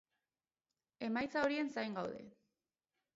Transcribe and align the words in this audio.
Emaitza 1.07 1.43
horien 1.47 1.69
zain 1.75 1.99
gaude. 1.99 2.23